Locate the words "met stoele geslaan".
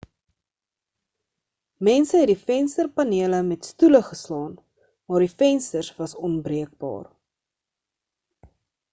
3.49-4.55